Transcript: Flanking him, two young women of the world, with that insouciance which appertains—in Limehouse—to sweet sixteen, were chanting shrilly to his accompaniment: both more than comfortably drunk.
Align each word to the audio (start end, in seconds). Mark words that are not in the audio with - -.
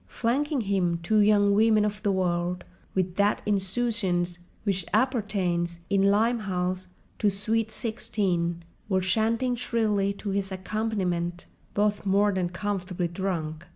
Flanking 0.07 0.61
him, 0.61 0.97
two 1.03 1.19
young 1.19 1.53
women 1.53 1.85
of 1.85 2.01
the 2.01 2.11
world, 2.11 2.63
with 2.95 3.17
that 3.17 3.43
insouciance 3.45 4.39
which 4.63 4.83
appertains—in 4.95 6.01
Limehouse—to 6.01 7.29
sweet 7.29 7.69
sixteen, 7.69 8.63
were 8.89 9.01
chanting 9.01 9.55
shrilly 9.55 10.11
to 10.13 10.31
his 10.31 10.51
accompaniment: 10.51 11.45
both 11.75 12.03
more 12.03 12.31
than 12.31 12.49
comfortably 12.49 13.09
drunk. 13.09 13.67